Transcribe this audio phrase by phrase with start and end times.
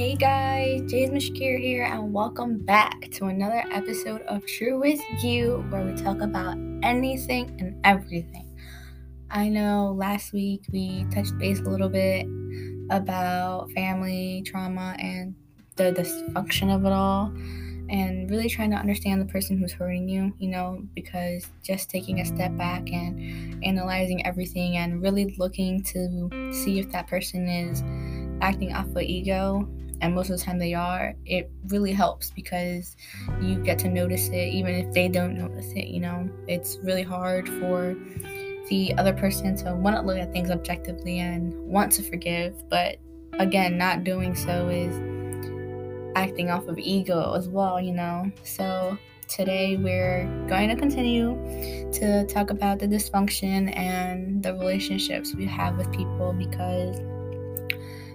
[0.00, 5.62] Hey guys, Jay's Mashkir here, and welcome back to another episode of True with You,
[5.68, 8.48] where we talk about anything and everything.
[9.30, 12.26] I know last week we touched base a little bit
[12.88, 15.34] about family trauma and
[15.76, 17.26] the dysfunction of it all,
[17.90, 22.20] and really trying to understand the person who's hurting you, you know, because just taking
[22.20, 27.82] a step back and analyzing everything and really looking to see if that person is
[28.40, 29.68] acting off of ego
[30.00, 32.96] and most of the time they are, it really helps because
[33.40, 36.28] you get to notice it even if they don't notice it, you know.
[36.48, 37.96] It's really hard for
[38.68, 42.96] the other person to want to look at things objectively and want to forgive, but
[43.34, 44.94] again, not doing so is
[46.16, 48.30] acting off of ego as well, you know.
[48.44, 48.96] So
[49.28, 51.34] today we're going to continue
[51.92, 57.00] to talk about the dysfunction and the relationships we have with people because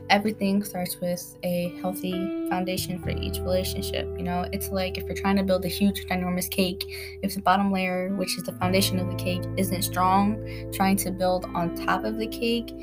[0.09, 4.07] everything starts with a healthy foundation for each relationship.
[4.17, 6.85] You know, it's like if you're trying to build a huge, ginormous cake,
[7.21, 11.11] if the bottom layer, which is the foundation of the cake, isn't strong, trying to
[11.11, 12.73] build on top of the cake,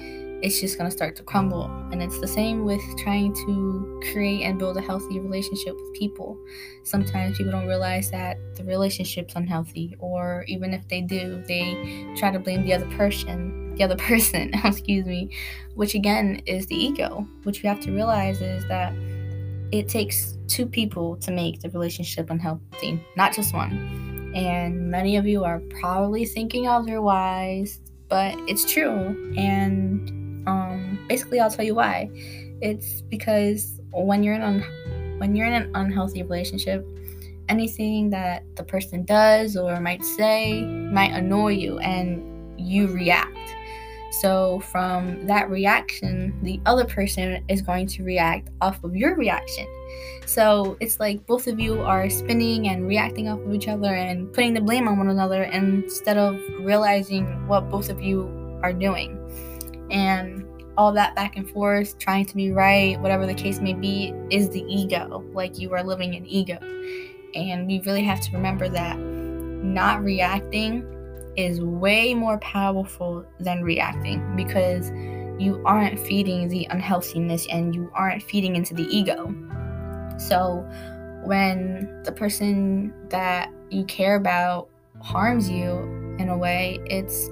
[0.42, 1.64] it's just going to start to crumble.
[1.92, 6.36] And it's the same with trying to create and build a healthy relationship with people.
[6.82, 12.30] Sometimes people don't realize that the relationship's unhealthy, or even if they do, they try
[12.30, 15.30] to blame the other person the other person, excuse me,
[15.74, 17.26] which again is the ego.
[17.44, 18.92] Which you have to realize is that
[19.72, 24.32] it takes two people to make the relationship unhealthy, not just one.
[24.34, 29.34] And many of you are probably thinking otherwise, but it's true.
[29.36, 29.81] And
[31.12, 32.10] basically, I'll tell you why.
[32.60, 36.86] It's because when you're in un- when you're in an unhealthy relationship,
[37.48, 40.64] anything that the person does or might say
[40.98, 42.06] might annoy you, and
[42.58, 43.36] you react
[44.12, 49.66] so, from that reaction, the other person is going to react off of your reaction.
[50.26, 54.30] So, it's like both of you are spinning and reacting off of each other and
[54.32, 58.28] putting the blame on one another instead of realizing what both of you
[58.62, 59.18] are doing.
[59.90, 60.46] And
[60.76, 64.48] all that back and forth, trying to be right, whatever the case may be, is
[64.50, 65.24] the ego.
[65.32, 66.58] Like you are living in ego.
[67.34, 70.86] And we really have to remember that not reacting
[71.36, 74.90] is way more powerful than reacting because
[75.38, 79.34] you aren't feeding the unhealthiness and you aren't feeding into the ego.
[80.18, 80.66] So
[81.24, 84.68] when the person that you care about
[85.00, 85.78] harms you
[86.18, 87.30] in a way, it's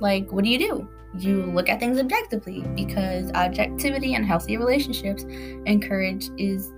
[0.00, 0.88] like, what do you do?
[1.18, 5.24] You look at things objectively because objectivity and healthy relationships
[5.66, 6.72] encourage is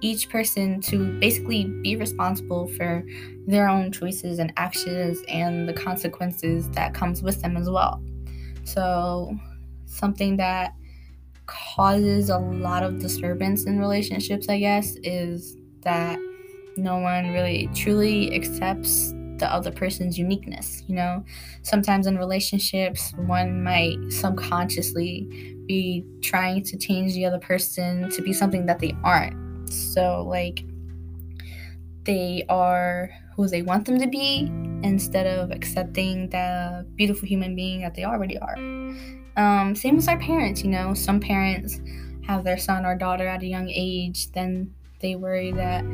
[0.00, 3.04] each person to basically be responsible for
[3.46, 8.02] their own choices and actions and the consequences that comes with them as well.
[8.64, 9.36] So,
[9.86, 10.74] something that
[11.46, 16.18] causes a lot of disturbance in relationships, I guess, is that
[16.76, 20.82] no one really truly accepts the other person's uniqueness.
[20.88, 21.24] You know,
[21.62, 25.28] sometimes in relationships, one might subconsciously
[25.66, 30.64] be trying to change the other person to be something that they aren't so, like,
[32.04, 34.50] they are who they want them to be
[34.82, 38.56] instead of accepting the beautiful human being that they already are.
[39.36, 40.94] Um, same with our parents, you know.
[40.94, 41.80] Some parents
[42.26, 45.84] have their son or daughter at a young age, then they worry that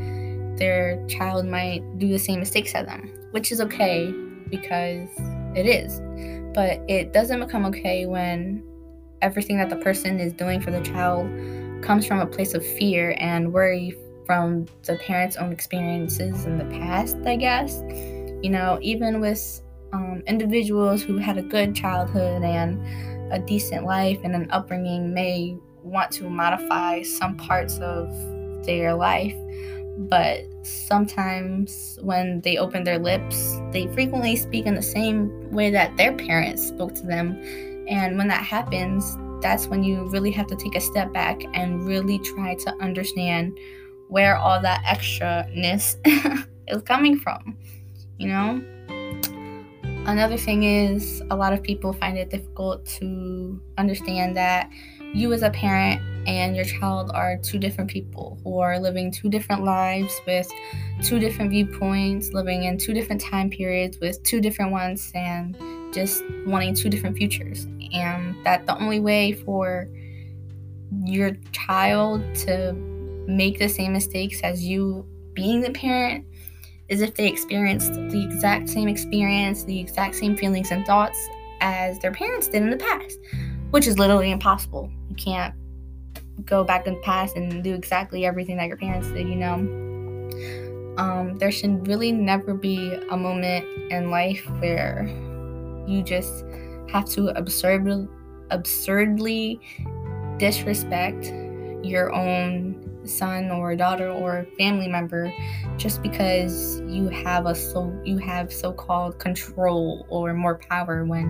[0.61, 4.13] their child might do the same mistakes as them, which is okay
[4.49, 5.09] because
[5.57, 6.01] it is.
[6.55, 8.63] But it doesn't become okay when
[9.23, 11.29] everything that the person is doing for the child
[11.83, 16.65] comes from a place of fear and worry from the parents' own experiences in the
[16.79, 17.83] past, I guess.
[18.43, 19.61] You know, even with
[19.93, 22.81] um, individuals who had a good childhood and
[23.33, 28.09] a decent life and an upbringing may want to modify some parts of
[28.65, 29.35] their life,
[30.09, 35.97] but sometimes when they open their lips, they frequently speak in the same way that
[35.97, 37.41] their parents spoke to them.
[37.89, 41.87] And when that happens, that's when you really have to take a step back and
[41.87, 43.57] really try to understand
[44.09, 45.97] where all that extraness
[46.69, 47.57] is coming from,
[48.19, 48.63] you know?
[50.07, 54.71] Another thing is, a lot of people find it difficult to understand that
[55.13, 59.29] you, as a parent, and your child are two different people who are living two
[59.29, 60.51] different lives with
[61.03, 65.57] two different viewpoints, living in two different time periods with two different ones, and
[65.93, 67.67] just wanting two different futures.
[67.93, 69.89] And that the only way for
[71.05, 72.73] your child to
[73.27, 76.25] make the same mistakes as you being the parent
[76.89, 81.19] is if they experienced the exact same experience, the exact same feelings and thoughts
[81.61, 83.19] as their parents did in the past,
[83.71, 84.91] which is literally impossible.
[85.09, 85.55] You can't
[86.47, 89.55] go back in the past and do exactly everything that your parents did, you know.
[90.97, 95.07] Um, there should really never be a moment in life where
[95.87, 96.45] you just
[96.91, 98.09] have to absurd,
[98.51, 99.61] absurdly
[100.39, 101.33] disrespect
[101.83, 105.33] your own son or daughter or family member
[105.77, 111.29] just because you have a so you have so-called control or more power when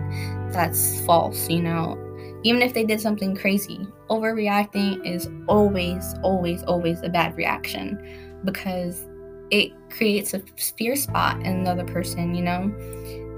[0.51, 1.97] that's false you know
[2.43, 7.99] even if they did something crazy overreacting is always always always a bad reaction
[8.45, 9.07] because
[9.51, 10.43] it creates a
[10.77, 12.73] fear spot in another person you know?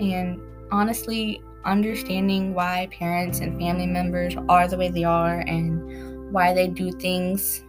[0.01, 0.41] And
[0.71, 6.67] honestly understanding why parents and family members are the way they are and why they
[6.67, 7.63] do things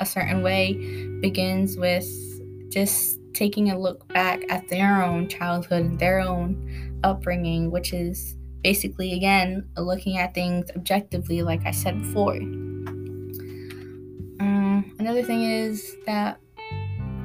[0.00, 0.74] a certain way
[1.20, 2.06] begins with
[2.70, 9.12] just taking a look back at their own childhood, their own upbringing, which is basically,
[9.12, 12.36] again, looking at things objectively, like I said before.
[14.40, 16.40] Um, another thing is that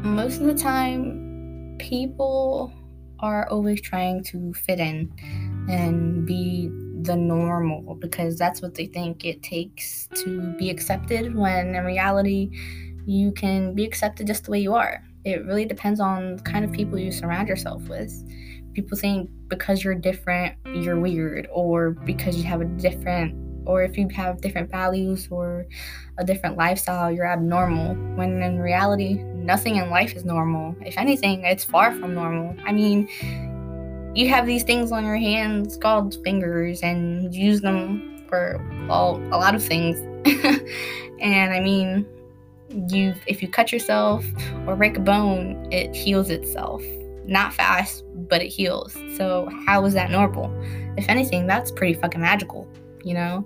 [0.04, 2.74] most of the time, people
[3.20, 5.12] are always trying to fit in
[5.70, 6.70] and be
[7.04, 12.50] the normal because that's what they think it takes to be accepted when in reality
[13.06, 16.66] you can be accepted just the way you are it really depends on the kind
[16.66, 18.12] of people you surround yourself with
[18.74, 23.36] people think because you're different you're weird or because you have a different
[23.66, 25.66] or if you have different values or
[26.18, 27.96] a different lifestyle you're abnormal.
[28.16, 30.76] When in reality nothing in life is normal.
[30.82, 32.56] If anything it's far from normal.
[32.66, 33.08] I mean
[34.16, 39.38] you have these things on your hands called fingers and use them for well a
[39.38, 39.98] lot of things.
[41.20, 42.06] And i mean
[42.90, 44.26] you if you cut yourself
[44.68, 46.84] or break a bone it heals itself.
[47.26, 48.04] Not fast
[48.34, 50.52] but it heals so how is that normal
[50.98, 52.68] if anything that's pretty fucking magical
[53.04, 53.46] you know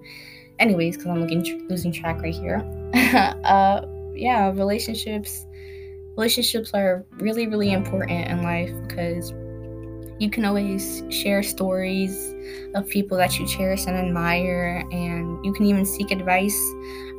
[0.59, 2.59] anyways because i'm looking losing track right here
[3.43, 3.81] uh
[4.13, 5.45] yeah relationships
[6.15, 9.33] relationships are really really important in life because
[10.19, 12.33] you can always share stories
[12.73, 16.57] of people that you cherish and admire, and you can even seek advice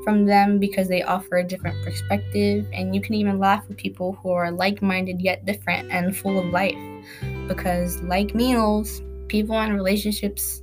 [0.04, 2.66] from them because they offer a different perspective.
[2.72, 6.38] And you can even laugh with people who are like minded yet different and full
[6.38, 6.76] of life.
[7.48, 10.62] Because, like meals, people in relationships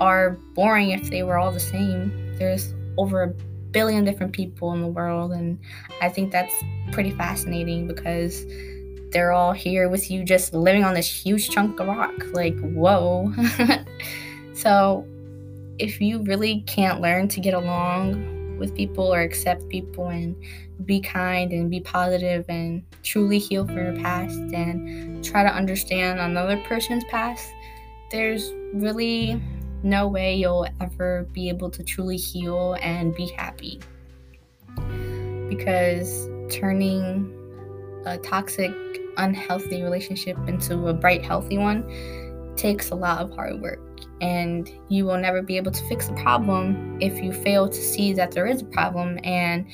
[0.00, 2.36] are boring if they were all the same.
[2.38, 3.28] There's over a
[3.72, 5.58] billion different people in the world, and
[6.00, 6.54] I think that's
[6.92, 8.46] pretty fascinating because
[9.10, 12.14] they're all here with you just living on this huge chunk of rock.
[12.32, 13.32] Like, whoa.
[14.54, 15.06] so,
[15.78, 20.36] if you really can't learn to get along with people or accept people and
[20.84, 26.20] be kind and be positive and truly heal from your past and try to understand
[26.20, 27.48] another person's past,
[28.10, 29.40] there's really
[29.82, 33.80] no way you'll ever be able to truly heal and be happy.
[35.48, 37.34] Because turning
[38.06, 38.72] a toxic
[39.16, 41.84] unhealthy relationship into a bright, healthy one
[42.56, 43.80] takes a lot of hard work.
[44.20, 48.12] And you will never be able to fix a problem if you fail to see
[48.14, 49.66] that there is a problem and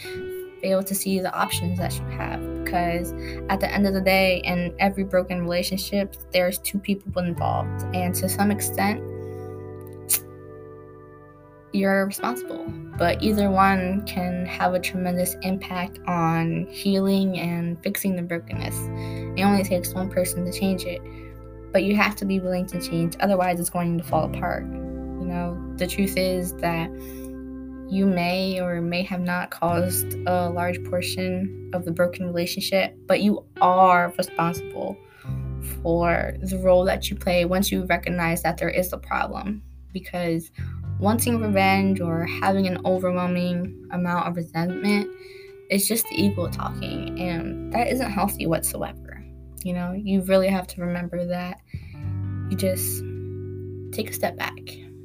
[0.61, 2.41] fail to see the options that you have.
[2.65, 3.13] Because
[3.49, 7.85] at the end of the day, in every broken relationship, there's two people involved.
[7.95, 9.03] And to some extent,
[11.73, 12.65] you're responsible.
[12.97, 18.77] But either one can have a tremendous impact on healing and fixing the brokenness.
[19.37, 21.03] It only takes one person to change it.
[21.75, 24.63] But you have to be willing to change, otherwise, it's going to fall apart.
[24.65, 26.89] You know, the truth is that
[27.91, 33.21] you may or may have not caused a large portion of the broken relationship, but
[33.21, 34.97] you are responsible
[35.83, 39.61] for the role that you play once you recognize that there is a problem.
[39.93, 40.53] Because
[41.01, 45.11] wanting revenge or having an overwhelming amount of resentment
[45.71, 49.04] is just the ego talking, and that isn't healthy whatsoever.
[49.65, 51.61] You know, you really have to remember that
[52.51, 53.03] you just
[53.93, 54.59] take a step back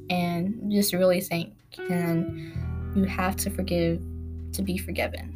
[0.09, 1.53] and just really think,
[1.89, 2.53] and
[2.93, 4.01] you have to forgive
[4.51, 5.35] to be forgiven.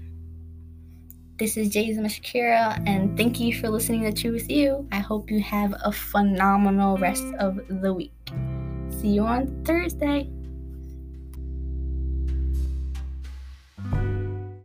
[1.38, 4.88] This is Jason Shakira, and thank you for listening to True With You.
[4.92, 8.12] I hope you have a phenomenal rest of the week.
[8.90, 10.30] See you on Thursday.